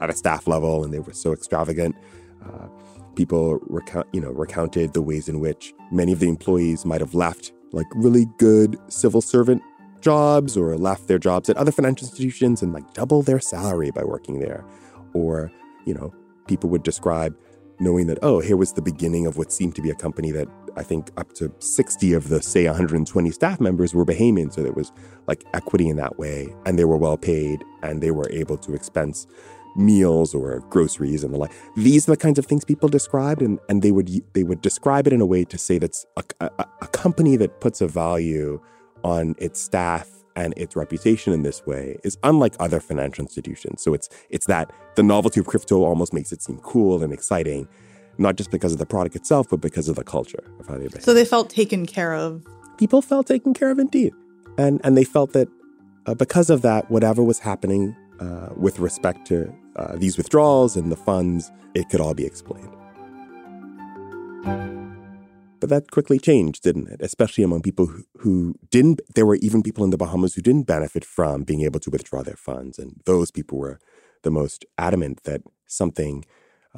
at 0.00 0.10
a 0.10 0.12
staff 0.12 0.46
level, 0.46 0.84
and 0.84 0.92
they 0.92 0.98
were 0.98 1.12
so 1.12 1.32
extravagant. 1.32 1.96
Uh, 2.44 2.68
people 3.14 3.58
recount, 3.68 4.06
you 4.12 4.20
know, 4.20 4.30
recounted 4.30 4.92
the 4.92 5.02
ways 5.02 5.28
in 5.28 5.40
which 5.40 5.74
many 5.90 6.12
of 6.12 6.20
the 6.20 6.28
employees 6.28 6.84
might 6.84 7.00
have 7.00 7.14
left 7.14 7.52
like 7.72 7.86
really 7.94 8.26
good 8.38 8.78
civil 8.88 9.20
servant 9.20 9.62
jobs 10.00 10.56
or 10.56 10.76
left 10.76 11.08
their 11.08 11.18
jobs 11.18 11.48
at 11.48 11.56
other 11.56 11.72
financial 11.72 12.06
institutions 12.06 12.62
and 12.62 12.72
like 12.72 12.94
double 12.94 13.22
their 13.22 13.40
salary 13.40 13.90
by 13.90 14.04
working 14.04 14.38
there. 14.38 14.64
Or, 15.14 15.50
you 15.84 15.94
know, 15.94 16.14
people 16.46 16.70
would 16.70 16.82
describe 16.82 17.36
knowing 17.78 18.06
that, 18.06 18.18
oh, 18.22 18.40
here 18.40 18.56
was 18.56 18.72
the 18.72 18.82
beginning 18.82 19.26
of 19.26 19.36
what 19.36 19.52
seemed 19.52 19.74
to 19.76 19.82
be 19.82 19.90
a 19.90 19.94
company 19.94 20.30
that 20.32 20.48
I 20.76 20.82
think 20.82 21.10
up 21.16 21.32
to 21.34 21.52
60 21.58 22.12
of 22.12 22.28
the, 22.28 22.42
say, 22.42 22.66
120 22.66 23.30
staff 23.30 23.60
members 23.60 23.94
were 23.94 24.04
Bahamian. 24.04 24.52
So 24.52 24.62
there 24.62 24.72
was 24.72 24.92
like 25.26 25.44
equity 25.54 25.88
in 25.88 25.96
that 25.96 26.18
way. 26.18 26.54
And 26.64 26.78
they 26.78 26.84
were 26.84 26.96
well 26.96 27.16
paid 27.16 27.64
and 27.82 28.02
they 28.02 28.10
were 28.10 28.30
able 28.30 28.56
to 28.58 28.74
expense 28.74 29.26
meals 29.76 30.34
or 30.34 30.60
groceries 30.70 31.22
and 31.22 31.32
the 31.32 31.38
like. 31.38 31.52
These 31.76 32.08
are 32.08 32.12
the 32.12 32.16
kinds 32.16 32.38
of 32.38 32.46
things 32.46 32.64
people 32.64 32.88
described, 32.88 33.42
and, 33.42 33.58
and 33.68 33.82
they 33.82 33.92
would 33.92 34.10
they 34.32 34.42
would 34.42 34.62
describe 34.62 35.06
it 35.06 35.12
in 35.12 35.20
a 35.20 35.26
way 35.26 35.44
to 35.44 35.58
say 35.58 35.78
that's 35.78 36.06
a, 36.16 36.24
a, 36.40 36.66
a 36.80 36.88
company 36.88 37.36
that 37.36 37.60
puts 37.60 37.80
a 37.80 37.86
value 37.86 38.60
on 39.04 39.34
its 39.38 39.60
staff 39.60 40.15
and 40.36 40.54
its 40.56 40.76
reputation 40.76 41.32
in 41.32 41.42
this 41.42 41.66
way 41.66 41.98
is 42.04 42.16
unlike 42.22 42.54
other 42.60 42.78
financial 42.78 43.22
institutions. 43.22 43.82
So 43.82 43.94
it's 43.94 44.08
it's 44.30 44.46
that 44.46 44.70
the 44.94 45.02
novelty 45.02 45.40
of 45.40 45.46
crypto 45.46 45.82
almost 45.82 46.12
makes 46.12 46.30
it 46.30 46.42
seem 46.42 46.58
cool 46.58 47.02
and 47.02 47.12
exciting, 47.12 47.66
not 48.18 48.36
just 48.36 48.50
because 48.50 48.72
of 48.72 48.78
the 48.78 48.86
product 48.86 49.16
itself, 49.16 49.48
but 49.50 49.60
because 49.60 49.88
of 49.88 49.96
the 49.96 50.04
culture 50.04 50.44
of 50.60 50.68
how 50.68 50.74
they 50.74 50.86
behave. 50.86 51.02
So 51.02 51.14
they 51.14 51.24
felt 51.24 51.50
taken 51.50 51.86
care 51.86 52.14
of. 52.14 52.46
People 52.78 53.02
felt 53.02 53.26
taken 53.26 53.54
care 53.54 53.70
of 53.70 53.78
indeed, 53.78 54.12
and 54.58 54.80
and 54.84 54.96
they 54.96 55.04
felt 55.04 55.32
that 55.32 55.48
uh, 56.06 56.14
because 56.14 56.50
of 56.50 56.62
that, 56.62 56.90
whatever 56.90 57.22
was 57.22 57.38
happening 57.38 57.96
uh, 58.20 58.50
with 58.56 58.78
respect 58.78 59.26
to 59.26 59.52
uh, 59.76 59.96
these 59.96 60.16
withdrawals 60.16 60.76
and 60.76 60.92
the 60.92 60.96
funds, 60.96 61.50
it 61.74 61.88
could 61.88 62.00
all 62.00 62.14
be 62.14 62.24
explained. 62.24 62.70
But 65.60 65.70
that 65.70 65.90
quickly 65.90 66.18
changed, 66.18 66.62
didn't 66.62 66.88
it? 66.88 67.00
Especially 67.00 67.42
among 67.44 67.62
people 67.62 67.86
who, 67.86 68.04
who 68.18 68.54
didn't, 68.70 69.00
there 69.14 69.26
were 69.26 69.36
even 69.36 69.62
people 69.62 69.84
in 69.84 69.90
the 69.90 69.96
Bahamas 69.96 70.34
who 70.34 70.42
didn't 70.42 70.66
benefit 70.66 71.04
from 71.04 71.44
being 71.44 71.62
able 71.62 71.80
to 71.80 71.90
withdraw 71.90 72.22
their 72.22 72.36
funds. 72.36 72.78
And 72.78 73.00
those 73.06 73.30
people 73.30 73.58
were 73.58 73.78
the 74.22 74.30
most 74.30 74.64
adamant 74.76 75.22
that 75.24 75.42
something 75.66 76.24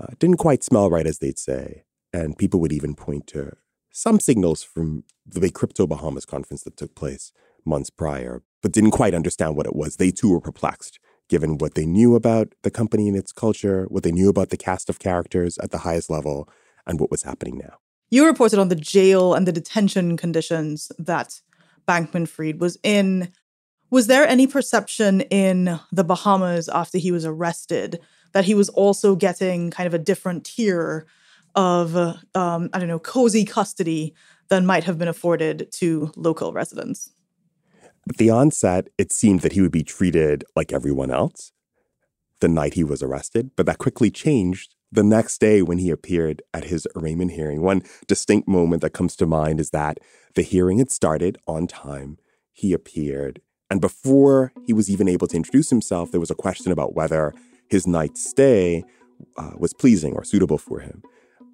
uh, 0.01 0.09
didn't 0.19 0.37
quite 0.37 0.63
smell 0.63 0.91
right, 0.91 1.07
as 1.07 1.19
they'd 1.19 1.39
say. 1.39 1.85
And 2.13 2.39
people 2.39 2.61
would 2.61 2.73
even 2.73 2.95
point 2.95 3.27
to 3.29 3.57
some 3.91 4.21
signals 4.21 4.63
from 4.63 5.05
the 5.27 5.41
big 5.41 5.55
Crypto 5.55 5.87
Bahamas 5.87 6.25
conference 6.25 6.63
that 6.63 6.77
took 6.77 6.95
place 6.95 7.33
months 7.65 7.91
prior, 7.91 8.43
but 8.63 8.73
didn't 8.73 8.93
quite 8.93 9.15
understand 9.15 9.57
what 9.57 9.67
it 9.67 9.75
was. 9.75 9.97
They 9.97 10.11
too 10.11 10.31
were 10.31 10.41
perplexed 10.41 10.99
given 11.29 11.59
what 11.59 11.75
they 11.75 11.85
knew 11.85 12.15
about 12.15 12.55
the 12.63 12.71
company 12.71 13.07
and 13.09 13.17
its 13.17 13.33
culture, 13.33 13.87
what 13.91 14.03
they 14.03 14.13
knew 14.13 14.29
about 14.29 14.49
the 14.49 14.57
cast 14.57 14.89
of 14.89 14.99
characters 14.99 15.59
at 15.59 15.71
the 15.71 15.79
highest 15.79 16.09
level, 16.09 16.49
and 16.87 16.99
what 16.99 17.11
was 17.11 17.23
happening 17.23 17.59
now. 17.59 17.77
You 18.11 18.27
reported 18.27 18.59
on 18.59 18.69
the 18.69 18.75
jail 18.75 19.35
and 19.35 19.47
the 19.47 19.53
detention 19.53 20.17
conditions 20.17 20.91
that 20.99 21.41
Bankman 21.87 22.27
Fried 22.27 22.61
was 22.61 22.79
in. 22.83 23.29
Was 23.91 24.07
there 24.07 24.27
any 24.27 24.47
perception 24.47 25.23
in 25.23 25.79
the 25.93 26.05
Bahamas 26.05 26.69
after 26.69 26.99
he 26.99 27.13
was 27.13 27.25
arrested 27.25 28.01
that 28.33 28.45
he 28.45 28.55
was 28.55 28.69
also 28.71 29.17
getting 29.17 29.71
kind 29.71 29.87
of 29.87 29.95
a 29.95 29.99
different 29.99 30.45
tier 30.45 31.07
of, 31.55 31.97
um, 31.97 32.71
I 32.73 32.79
don't 32.79 32.89
know, 32.89 32.99
cozy 32.99 33.45
custody 33.45 34.15
than 34.49 34.67
might 34.67 34.85
have 34.85 34.99
been 34.99 35.09
afforded 35.09 35.69
to 35.73 36.13
local 36.17 36.53
residents? 36.53 37.11
At 38.09 38.17
the 38.17 38.31
onset, 38.31 38.89
it 38.97 39.13
seemed 39.13 39.41
that 39.41 39.53
he 39.53 39.61
would 39.61 39.73
be 39.73 39.83
treated 39.83 40.45
like 40.57 40.73
everyone 40.73 41.11
else. 41.11 41.53
the 42.41 42.49
night 42.49 42.75
he 42.75 42.85
was 42.85 43.03
arrested, 43.03 43.51
but 43.57 43.67
that 43.67 43.79
quickly 43.79 44.11
changed 44.11 44.75
the 44.91 45.03
next 45.03 45.39
day 45.39 45.63
when 45.63 45.79
he 45.79 45.91
appeared 45.91 46.43
at 46.55 46.65
his 46.65 46.87
arraignment 46.97 47.33
hearing. 47.33 47.63
One 47.63 47.83
distinct 48.07 48.49
moment 48.49 48.83
that 48.83 48.95
comes 48.95 49.17
to 49.17 49.27
mind 49.27 49.61
is 49.61 49.71
that 49.71 49.99
the 50.35 50.43
hearing 50.43 50.79
had 50.79 50.91
started 50.91 51.39
on 51.47 51.67
time. 51.67 52.19
He 52.53 52.73
appeared, 52.73 53.41
and 53.71 53.81
before 53.81 54.53
he 54.67 54.73
was 54.73 54.91
even 54.91 55.09
able 55.09 55.27
to 55.29 55.37
introduce 55.37 55.71
himself, 55.71 56.11
there 56.11 56.21
was 56.21 56.31
a 56.31 56.35
question 56.35 56.73
about 56.73 56.95
whether 56.95 57.35
his 57.69 57.87
night's 57.87 58.29
stay 58.29 58.85
uh, 59.37 59.53
was 59.57 59.75
pleasing 59.75 60.15
or 60.15 60.25
suitable 60.25 60.59
for 60.59 60.81
him. 60.81 61.03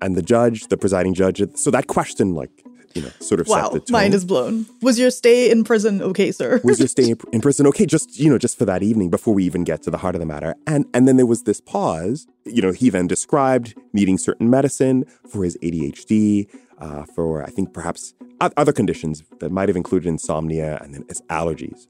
And 0.01 0.17
the 0.17 0.23
judge, 0.23 0.69
the 0.69 0.77
presiding 0.77 1.15
judge, 1.15 1.43
so 1.57 1.71
that 1.71 1.87
question, 1.87 2.35
like, 2.35 2.64
you 2.95 3.03
know, 3.03 3.11
sort 3.21 3.41
of 3.41 3.49
wow, 3.49 3.65
set 3.65 3.73
the 3.73 3.81
tone. 3.81 3.93
mind 3.93 4.15
is 4.15 4.25
blown. 4.25 4.67
Was 4.81 4.99
your 4.99 5.11
stay 5.11 5.51
in 5.51 5.65
prison 5.65 6.01
okay, 6.01 6.31
sir? 6.31 6.61
was 6.63 6.79
your 6.79 6.89
stay 6.89 7.15
in 7.33 7.41
prison 7.41 7.67
okay? 7.67 7.87
Just 7.87 8.19
you 8.19 8.31
know, 8.31 8.39
just 8.39 8.57
for 8.57 8.65
that 8.65 8.83
evening 8.83 9.11
before 9.11 9.35
we 9.35 9.45
even 9.45 9.65
get 9.65 9.83
to 9.83 9.91
the 9.91 9.99
heart 9.99 10.15
of 10.15 10.21
the 10.21 10.27
matter. 10.27 10.55
And 10.67 10.87
and 10.95 11.09
then 11.09 11.17
there 11.17 11.27
was 11.27 11.43
this 11.43 11.61
pause. 11.61 12.27
You 12.45 12.63
know, 12.63 12.73
he 12.73 12.91
then 12.91 13.07
described 13.07 13.75
needing 13.93 14.17
certain 14.19 14.49
medicine 14.49 15.05
for 15.29 15.45
his 15.45 15.57
ADHD, 15.59 16.49
uh, 16.79 17.05
for 17.05 17.43
I 17.43 17.51
think 17.51 17.73
perhaps 17.73 18.15
other 18.41 18.73
conditions 18.73 19.23
that 19.41 19.51
might 19.51 19.69
have 19.69 19.77
included 19.77 20.09
insomnia 20.09 20.79
and 20.83 20.95
then 20.95 21.05
his 21.09 21.23
allergies. 21.23 21.87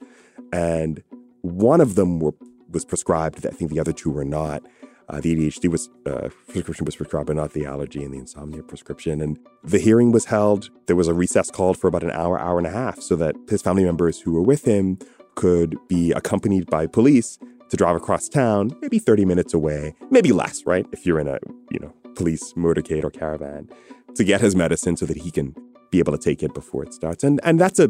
And 0.53 1.03
one 1.43 1.81
of 1.81 1.95
them 1.95 2.21
were 2.21 2.35
was 2.71 2.85
prescribed. 2.85 3.47
I 3.47 3.51
think 3.51 3.71
the 3.71 3.81
other 3.81 3.93
two 3.93 4.11
were 4.11 4.25
not. 4.25 4.63
Uh, 5.09 5.21
the 5.21 5.35
ADHD 5.35 5.71
was 5.71 5.89
uh, 6.07 6.29
prescription 6.49 6.85
was 6.85 6.97
prescribed, 6.97 7.27
but 7.27 7.37
not 7.37 7.53
the 7.53 7.67
allergy 7.67 8.03
and 8.03 8.15
the 8.15 8.19
insomnia 8.19 8.63
prescription. 8.63 9.21
And 9.21 9.39
the 9.63 9.79
hearing 9.79 10.13
was 10.13 10.27
held. 10.27 10.71
There 10.87 10.97
was 10.97 11.09
a 11.09 11.15
recess 11.15 11.51
called 11.51 11.79
for 11.79 11.89
about 11.89 12.03
an 12.03 12.11
hour, 12.11 12.39
hour 12.39 12.59
and 12.59 12.67
a 12.67 12.71
half, 12.71 13.01
so 13.01 13.17
that 13.17 13.35
his 13.49 13.63
family 13.63 13.85
members 13.85 14.21
who 14.21 14.33
were 14.33 14.43
with 14.43 14.65
him 14.65 14.99
could 15.35 15.77
be 15.89 16.13
accompanied 16.13 16.67
by 16.71 16.87
police 16.87 17.39
to 17.69 17.77
drive 17.77 17.97
across 17.97 18.29
town, 18.29 18.71
maybe 18.81 18.99
30 18.99 19.25
minutes 19.25 19.53
away, 19.53 19.95
maybe 20.11 20.33
less, 20.33 20.65
right? 20.65 20.87
If 20.93 21.05
you're 21.05 21.21
in 21.21 21.29
a 21.29 21.39
you 21.71 21.81
know 21.81 21.93
police 22.15 22.53
motorcade 22.55 23.05
or 23.05 23.11
caravan, 23.11 23.69
to 24.15 24.25
get 24.25 24.41
his 24.41 24.55
medicine 24.55 24.97
so 24.97 25.07
that 25.07 25.17
he 25.17 25.31
can 25.31 25.55
be 25.95 26.01
able 26.01 26.13
to 26.13 26.19
take 26.19 26.43
it 26.43 26.53
before 26.55 26.83
it 26.83 26.93
starts. 26.93 27.23
And 27.23 27.41
and 27.45 27.61
that's 27.61 27.79
a 27.79 27.89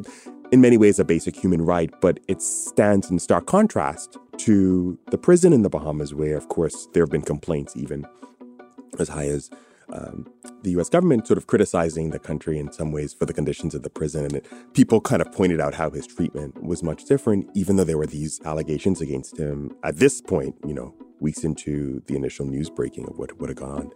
in 0.52 0.61
many 0.61 0.76
ways 0.76 0.99
a 0.99 1.04
basic 1.04 1.34
human 1.34 1.62
right, 1.62 1.90
but 2.00 2.20
it 2.28 2.42
stands 2.42 3.11
in 3.11 3.18
stark 3.18 3.46
contrast 3.46 4.18
to 4.38 4.99
the 5.11 5.18
prison 5.18 5.52
in 5.52 5.62
the 5.62 5.70
Bahamas, 5.70 6.12
where, 6.12 6.37
of 6.37 6.49
course, 6.49 6.88
there 6.92 7.02
have 7.02 7.11
been 7.11 7.23
complaints 7.23 7.76
even 7.76 8.06
as 8.99 9.08
high 9.08 9.26
as 9.26 9.50
um, 9.92 10.26
the 10.62 10.70
U.S. 10.73 10.88
government 10.88 11.26
sort 11.26 11.38
of 11.38 11.46
criticizing 11.46 12.11
the 12.11 12.18
country 12.18 12.58
in 12.58 12.73
some 12.73 12.92
ways 12.92 13.14
for 13.14 13.26
the 13.26 13.32
conditions 13.32 13.75
of 13.75 13.82
the 13.82 13.90
prison. 13.90 14.25
And 14.25 14.34
it, 14.34 14.46
people 14.75 15.00
kind 15.00 15.23
of 15.23 15.32
pointed 15.32 15.61
out 15.61 15.75
how 15.75 15.90
his 15.90 16.06
treatment 16.06 16.62
was 16.62 16.82
much 16.82 17.04
different, 17.04 17.49
even 17.54 17.76
though 17.76 17.84
there 17.84 17.99
were 17.99 18.06
these 18.06 18.40
allegations 18.44 19.00
against 19.00 19.38
him 19.38 19.75
at 19.82 19.96
this 19.96 20.20
point, 20.20 20.54
you 20.66 20.75
know, 20.75 20.94
weeks 21.20 21.42
into 21.44 22.02
the 22.06 22.16
initial 22.16 22.46
news 22.46 22.70
breaking 22.70 23.08
of 23.08 23.18
what 23.18 23.38
would 23.38 23.50
have 23.50 23.58
gone 23.58 23.70
on. 23.80 23.92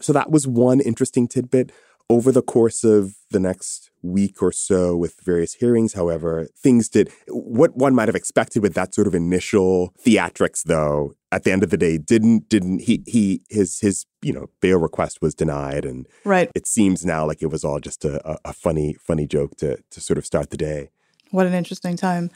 So 0.00 0.12
that 0.14 0.30
was 0.30 0.46
one 0.46 0.80
interesting 0.80 1.28
tidbit. 1.28 1.72
Over 2.10 2.32
the 2.32 2.42
course 2.42 2.82
of 2.82 3.14
the 3.30 3.38
next 3.38 3.90
week 4.02 4.42
or 4.42 4.50
so 4.50 4.96
with 4.96 5.14
various 5.22 5.54
hearings, 5.54 5.92
however, 5.92 6.48
things 6.56 6.88
did 6.88 7.08
what 7.28 7.76
one 7.76 7.94
might 7.94 8.08
have 8.08 8.16
expected 8.16 8.62
with 8.62 8.74
that 8.74 8.94
sort 8.96 9.06
of 9.06 9.14
initial 9.14 9.94
theatrics, 10.04 10.64
though, 10.64 11.12
at 11.30 11.44
the 11.44 11.52
end 11.52 11.62
of 11.62 11.70
the 11.70 11.76
day, 11.76 11.98
didn't 11.98 12.48
didn't 12.48 12.80
he 12.80 13.04
he 13.06 13.42
his 13.48 13.78
his 13.78 14.06
you 14.22 14.32
know 14.32 14.46
bail 14.60 14.80
request 14.80 15.22
was 15.22 15.36
denied 15.36 15.84
and 15.84 16.08
right. 16.24 16.50
it 16.56 16.66
seems 16.66 17.06
now 17.06 17.24
like 17.24 17.42
it 17.42 17.46
was 17.46 17.64
all 17.64 17.78
just 17.78 18.04
a, 18.04 18.14
a, 18.28 18.38
a 18.46 18.52
funny 18.52 18.96
funny 19.06 19.28
joke 19.28 19.56
to 19.58 19.78
to 19.92 20.00
sort 20.00 20.18
of 20.18 20.26
start 20.26 20.50
the 20.50 20.56
day. 20.56 20.90
What 21.30 21.46
an 21.46 21.54
interesting 21.54 21.96
time. 21.96 22.30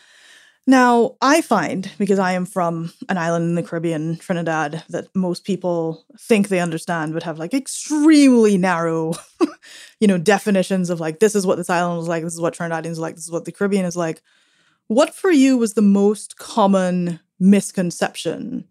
Now, 0.66 1.16
I 1.20 1.42
find, 1.42 1.90
because 1.98 2.18
I 2.18 2.32
am 2.32 2.46
from 2.46 2.90
an 3.10 3.18
island 3.18 3.44
in 3.50 3.54
the 3.54 3.62
Caribbean, 3.62 4.16
Trinidad, 4.16 4.82
that 4.88 5.14
most 5.14 5.44
people 5.44 6.06
think 6.18 6.48
they 6.48 6.60
understand, 6.60 7.12
but 7.12 7.22
have 7.22 7.38
like 7.38 7.52
extremely 7.52 8.56
narrow, 8.56 9.12
you 10.00 10.08
know, 10.08 10.16
definitions 10.16 10.88
of 10.88 11.00
like, 11.00 11.20
this 11.20 11.34
is 11.34 11.46
what 11.46 11.56
this 11.56 11.68
island 11.68 11.98
was 11.98 12.08
like, 12.08 12.22
this 12.24 12.32
is 12.32 12.40
what 12.40 12.54
Trinidadians 12.54 12.92
is 12.92 12.98
like, 12.98 13.14
this 13.14 13.24
is 13.24 13.30
what 13.30 13.44
the 13.44 13.52
Caribbean 13.52 13.84
is 13.84 13.96
like. 13.96 14.22
What 14.88 15.14
for 15.14 15.30
you 15.30 15.58
was 15.58 15.74
the 15.74 15.82
most 15.82 16.38
common 16.38 17.20
misconception 17.38 18.64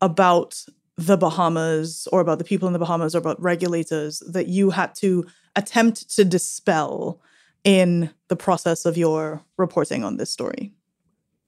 about 0.00 0.64
the 0.96 1.16
Bahamas 1.16 2.08
or 2.10 2.20
about 2.20 2.38
the 2.38 2.44
people 2.44 2.66
in 2.66 2.72
the 2.72 2.80
Bahamas 2.80 3.14
or 3.14 3.18
about 3.18 3.40
regulators 3.40 4.18
that 4.28 4.48
you 4.48 4.70
had 4.70 4.92
to 4.96 5.24
attempt 5.54 6.10
to 6.16 6.24
dispel 6.24 7.20
in 7.62 8.10
the 8.26 8.36
process 8.36 8.84
of 8.84 8.96
your 8.96 9.44
reporting 9.56 10.02
on 10.02 10.16
this 10.16 10.30
story? 10.30 10.72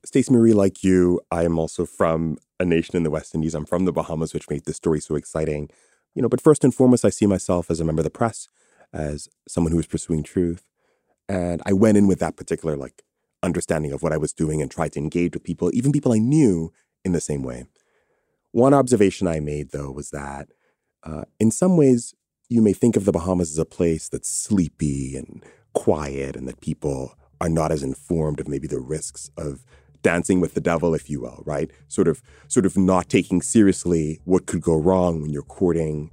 Stacey 0.05 0.33
Marie, 0.33 0.55
like 0.55 0.83
you, 0.83 1.21
I 1.31 1.45
am 1.45 1.59
also 1.59 1.85
from 1.85 2.39
a 2.59 2.65
nation 2.65 2.97
in 2.97 3.03
the 3.03 3.11
West 3.11 3.35
Indies. 3.35 3.55
I'm 3.55 3.67
from 3.67 3.85
the 3.85 3.93
Bahamas, 3.93 4.33
which 4.33 4.49
made 4.49 4.65
this 4.65 4.77
story 4.77 5.01
so 5.01 5.15
exciting. 5.15 5.69
You 6.15 6.23
know, 6.23 6.29
but 6.29 6.41
first 6.41 6.65
and 6.65 6.75
foremost, 6.75 7.05
I 7.05 7.11
see 7.11 7.27
myself 7.27 7.71
as 7.71 7.81
a 7.81 7.85
member 7.85 8.01
of 8.01 8.05
the 8.05 8.11
press, 8.11 8.49
as 8.93 9.29
someone 9.47 9.73
who 9.73 9.79
is 9.79 9.87
pursuing 9.87 10.23
truth. 10.23 10.67
And 11.29 11.63
I 11.67 11.73
went 11.73 11.99
in 11.99 12.07
with 12.07 12.19
that 12.21 12.37
particular 12.37 12.77
like 12.77 13.03
understanding 13.43 13.93
of 13.93 14.03
what 14.03 14.13
I 14.13 14.17
was 14.17 14.33
doing 14.33 14.61
and 14.61 14.71
tried 14.71 14.93
to 14.93 14.99
engage 14.99 15.35
with 15.35 15.45
people, 15.45 15.71
even 15.75 15.93
people 15.93 16.13
I 16.13 16.19
knew 16.19 16.73
in 17.05 17.13
the 17.13 17.21
same 17.21 17.43
way. 17.43 17.67
One 18.53 18.75
observation 18.75 19.27
I 19.27 19.41
made, 19.41 19.71
though, 19.71 19.91
was 19.91 20.11
that 20.11 20.49
uh, 21.05 21.23
in 21.39 21.51
some 21.51 21.77
ways, 21.77 22.15
you 22.49 22.63
may 22.63 22.73
think 22.73 22.97
of 22.97 23.05
the 23.05 23.13
Bahamas 23.13 23.51
as 23.53 23.59
a 23.59 23.65
place 23.65 24.09
that's 24.09 24.29
sleepy 24.29 25.15
and 25.17 25.45
quiet 25.73 26.37
and 26.37 26.49
that 26.49 26.61
people 26.61 27.15
are 27.41 27.49
not 27.49 27.71
as 27.71 27.83
informed 27.83 28.41
of 28.41 28.49
maybe 28.49 28.67
the 28.67 28.81
risks 28.81 29.31
of 29.37 29.65
dancing 30.03 30.41
with 30.41 30.55
the 30.55 30.61
devil, 30.61 30.95
if 30.95 31.11
you 31.11 31.21
will, 31.21 31.43
right? 31.47 31.71
Sort 31.89 32.09
of, 32.09 32.23
sort 32.49 32.67
of 32.67 32.77
not 32.77 33.09
taking 33.09 33.43
seriously 33.43 34.21
what 34.25 34.47
could 34.47 34.63
go 34.63 34.77
wrong 34.77 35.21
when 35.21 35.31
you're 35.31 35.43
courting 35.43 36.11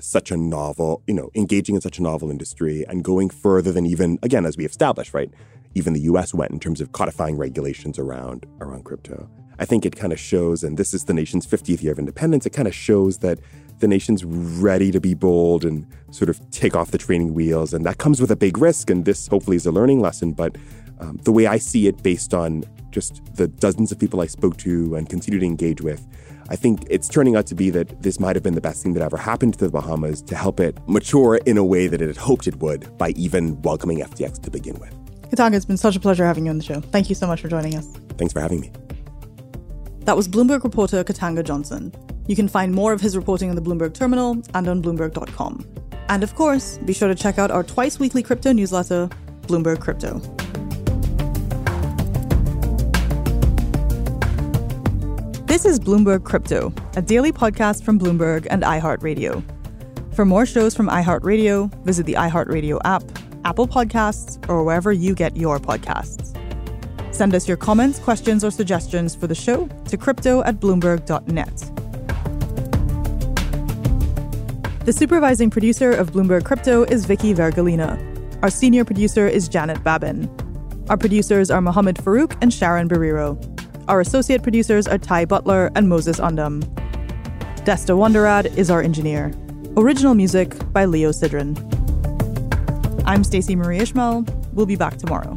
such 0.00 0.30
a 0.30 0.36
novel, 0.36 1.02
you 1.06 1.14
know, 1.14 1.30
engaging 1.34 1.74
in 1.74 1.80
such 1.80 1.98
a 1.98 2.02
novel 2.02 2.30
industry 2.30 2.84
and 2.88 3.04
going 3.04 3.30
further 3.30 3.72
than 3.72 3.86
even, 3.86 4.18
again, 4.22 4.46
as 4.46 4.56
we 4.56 4.64
established, 4.64 5.14
right? 5.14 5.30
Even 5.74 5.92
the 5.92 6.00
US 6.00 6.34
went 6.34 6.50
in 6.50 6.60
terms 6.60 6.80
of 6.80 6.92
codifying 6.92 7.36
regulations 7.36 7.98
around 7.98 8.46
around 8.60 8.84
crypto. 8.84 9.28
I 9.58 9.64
think 9.64 9.84
it 9.86 9.96
kind 9.96 10.12
of 10.12 10.20
shows, 10.20 10.64
and 10.64 10.76
this 10.76 10.94
is 10.94 11.04
the 11.04 11.14
nation's 11.14 11.46
50th 11.46 11.82
year 11.82 11.92
of 11.92 11.98
independence, 11.98 12.46
it 12.46 12.50
kind 12.50 12.68
of 12.68 12.74
shows 12.74 13.18
that 13.18 13.38
the 13.82 13.88
nation's 13.88 14.24
ready 14.24 14.90
to 14.90 15.00
be 15.00 15.12
bold 15.12 15.64
and 15.64 15.86
sort 16.10 16.30
of 16.30 16.38
take 16.50 16.74
off 16.74 16.92
the 16.92 16.98
training 16.98 17.34
wheels. 17.34 17.74
And 17.74 17.84
that 17.84 17.98
comes 17.98 18.20
with 18.20 18.30
a 18.30 18.36
big 18.36 18.56
risk. 18.58 18.90
And 18.90 19.04
this 19.04 19.26
hopefully 19.26 19.56
is 19.56 19.66
a 19.66 19.72
learning 19.72 20.00
lesson. 20.00 20.32
But 20.32 20.56
um, 21.00 21.18
the 21.24 21.32
way 21.32 21.46
I 21.46 21.58
see 21.58 21.88
it, 21.88 22.02
based 22.02 22.32
on 22.32 22.64
just 22.90 23.20
the 23.34 23.48
dozens 23.48 23.90
of 23.90 23.98
people 23.98 24.20
I 24.20 24.26
spoke 24.26 24.56
to 24.58 24.94
and 24.94 25.08
continue 25.08 25.40
to 25.40 25.46
engage 25.46 25.80
with, 25.80 26.06
I 26.48 26.56
think 26.56 26.84
it's 26.90 27.08
turning 27.08 27.34
out 27.34 27.46
to 27.46 27.54
be 27.54 27.70
that 27.70 28.02
this 28.02 28.20
might 28.20 28.36
have 28.36 28.42
been 28.42 28.54
the 28.54 28.60
best 28.60 28.82
thing 28.82 28.94
that 28.94 29.02
ever 29.02 29.16
happened 29.16 29.54
to 29.54 29.64
the 29.64 29.70
Bahamas 29.70 30.22
to 30.22 30.36
help 30.36 30.60
it 30.60 30.78
mature 30.86 31.36
in 31.46 31.56
a 31.56 31.64
way 31.64 31.86
that 31.86 32.00
it 32.00 32.06
had 32.06 32.16
hoped 32.16 32.46
it 32.46 32.56
would 32.56 32.96
by 32.98 33.10
even 33.10 33.60
welcoming 33.62 33.98
FTX 33.98 34.40
to 34.42 34.50
begin 34.50 34.78
with. 34.78 34.94
Katanga, 35.30 35.54
it's 35.54 35.64
been 35.64 35.76
such 35.76 35.96
a 35.96 36.00
pleasure 36.00 36.26
having 36.26 36.44
you 36.44 36.50
on 36.50 36.58
the 36.58 36.64
show. 36.64 36.80
Thank 36.80 37.08
you 37.08 37.14
so 37.14 37.26
much 37.26 37.40
for 37.40 37.48
joining 37.48 37.74
us. 37.76 37.86
Thanks 38.18 38.32
for 38.32 38.40
having 38.40 38.60
me. 38.60 38.70
That 40.04 40.16
was 40.16 40.26
Bloomberg 40.26 40.64
reporter 40.64 41.04
Katanga 41.04 41.44
Johnson. 41.44 41.92
You 42.26 42.34
can 42.34 42.48
find 42.48 42.74
more 42.74 42.92
of 42.92 43.00
his 43.00 43.16
reporting 43.16 43.50
on 43.50 43.56
the 43.56 43.62
Bloomberg 43.62 43.94
terminal 43.94 44.42
and 44.52 44.66
on 44.66 44.82
Bloomberg.com. 44.82 45.64
And 46.08 46.24
of 46.24 46.34
course, 46.34 46.78
be 46.78 46.92
sure 46.92 47.08
to 47.08 47.14
check 47.14 47.38
out 47.38 47.50
our 47.52 47.62
twice 47.62 48.00
weekly 48.00 48.22
crypto 48.22 48.52
newsletter, 48.52 49.08
Bloomberg 49.42 49.80
Crypto. 49.80 50.18
This 55.46 55.64
is 55.64 55.78
Bloomberg 55.78 56.24
Crypto, 56.24 56.72
a 56.96 57.02
daily 57.02 57.30
podcast 57.30 57.84
from 57.84 58.00
Bloomberg 58.00 58.46
and 58.50 58.62
iHeartRadio. 58.62 59.42
For 60.14 60.24
more 60.24 60.46
shows 60.46 60.74
from 60.74 60.88
iHeartRadio, 60.88 61.84
visit 61.84 62.06
the 62.06 62.14
iHeartRadio 62.14 62.80
app, 62.84 63.04
Apple 63.44 63.68
Podcasts, 63.68 64.48
or 64.48 64.64
wherever 64.64 64.92
you 64.92 65.14
get 65.14 65.36
your 65.36 65.60
podcasts. 65.60 66.21
Send 67.12 67.34
us 67.34 67.46
your 67.46 67.56
comments, 67.56 67.98
questions, 67.98 68.42
or 68.42 68.50
suggestions 68.50 69.14
for 69.14 69.26
the 69.26 69.34
show 69.34 69.68
to 69.88 69.96
crypto 69.96 70.42
at 70.44 70.58
bloomberg.net. 70.60 71.70
The 74.84 74.92
supervising 74.92 75.50
producer 75.50 75.92
of 75.92 76.10
Bloomberg 76.10 76.44
Crypto 76.44 76.82
is 76.82 77.04
Vicki 77.04 77.32
Vergolina. 77.34 78.00
Our 78.42 78.50
senior 78.50 78.84
producer 78.84 79.28
is 79.28 79.48
Janet 79.48 79.84
Babin. 79.84 80.28
Our 80.88 80.96
producers 80.96 81.52
are 81.52 81.60
Mohammed 81.60 81.96
Farouk 81.96 82.36
and 82.42 82.52
Sharon 82.52 82.88
Barrero. 82.88 83.38
Our 83.86 84.00
associate 84.00 84.42
producers 84.42 84.88
are 84.88 84.98
Ty 84.98 85.26
Butler 85.26 85.70
and 85.76 85.88
Moses 85.88 86.18
Undum. 86.18 86.62
Desta 87.64 87.94
Wondirad 87.96 88.56
is 88.56 88.70
our 88.70 88.82
engineer. 88.82 89.32
Original 89.76 90.14
music 90.14 90.52
by 90.72 90.86
Leo 90.86 91.10
Sidran. 91.10 91.56
I'm 93.06 93.22
Stacey 93.22 93.54
Marie 93.54 93.78
Ishmael. 93.78 94.24
We'll 94.52 94.66
be 94.66 94.76
back 94.76 94.96
tomorrow. 94.96 95.36